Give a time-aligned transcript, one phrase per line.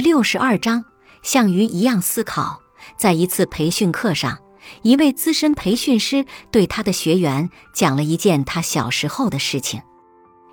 [0.00, 0.84] 六十二章，
[1.22, 2.60] 像鱼一样思考。
[2.96, 4.38] 在一次培训课上，
[4.82, 9.82] 一位资深培训师对他的学员讲了一件他小时候的事情。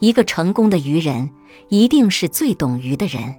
[0.00, 1.30] 一个成功的渔人，
[1.68, 3.36] 一定是最懂鱼的人。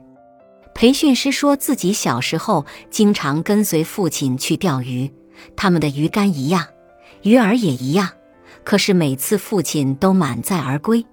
[0.75, 5.11] 培训师说自己小时候经常跟随父亲去钓鱼，
[5.55, 6.65] 他们的鱼竿一样，
[7.21, 8.09] 鱼饵也一样，
[8.63, 11.05] 可是每次父亲都满载而归，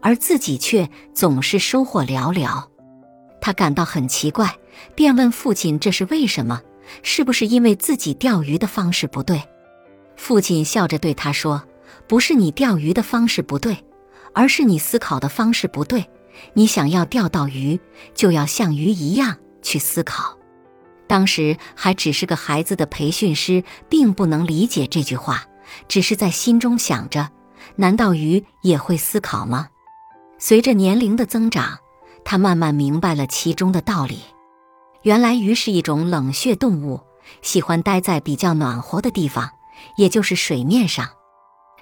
[0.00, 2.71] 而自己却总是收获寥寥。
[3.42, 4.56] 他感到很奇怪，
[4.94, 6.62] 便问父亲：“这是为什么？
[7.02, 9.42] 是不是因为自己钓鱼的方式不对？”
[10.16, 11.64] 父亲笑着对他说
[12.06, 13.84] ：“不是你钓鱼的方式不对，
[14.32, 16.08] 而是你思考的方式不对。
[16.54, 17.78] 你想要钓到鱼，
[18.14, 20.38] 就要像鱼一样去思考。”
[21.08, 25.44] 当时还只是个孩子的培训师，并不能理解这句话，
[25.88, 27.28] 只是在心中想着
[27.76, 29.68] ：“难道鱼也会思考吗？”
[30.38, 31.78] 随着年龄的增长。
[32.24, 34.20] 他慢慢明白了其中的道理。
[35.02, 37.00] 原来鱼是一种冷血动物，
[37.42, 39.50] 喜欢待在比较暖和的地方，
[39.96, 41.08] 也就是水面上。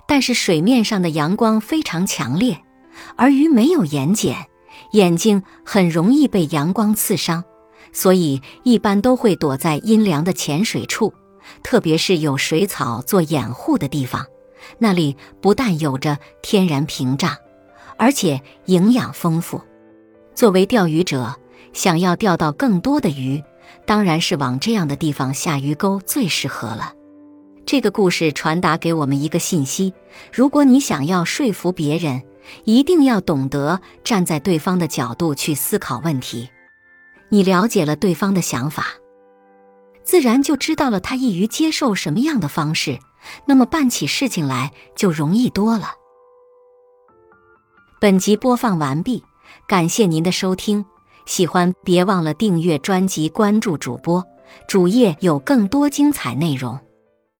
[0.07, 2.63] 但是水面上的阳光非常强烈，
[3.17, 4.35] 而鱼没有眼睑，
[4.93, 7.45] 眼睛很容易被阳光刺伤，
[7.93, 11.13] 所以一般都会躲在阴凉的浅水处，
[11.63, 14.27] 特别是有水草做掩护的地方。
[14.79, 17.37] 那里不但有着天然屏障，
[17.97, 19.61] 而且营养丰富。
[20.41, 21.37] 作为钓鱼者，
[21.75, 23.45] 想要钓到更多的鱼，
[23.85, 26.95] 当然是往这样的地方下鱼钩最适合了。
[27.67, 29.93] 这个故事传达给我们一个信息：
[30.33, 32.23] 如果你想要说服别人，
[32.65, 36.49] 一定要懂得站在对方的角度去思考问题。
[37.29, 38.87] 你了解了对方的想法，
[40.03, 42.99] 自然就知道了他易于接受什么样的方式，
[43.45, 45.91] 那么办起事情来就容易多了。
[48.01, 49.23] 本集播放完毕。
[49.67, 50.85] 感谢您的收听，
[51.27, 54.25] 喜欢别忘了订阅专辑、关注主播，
[54.67, 56.79] 主页有更多精彩内容。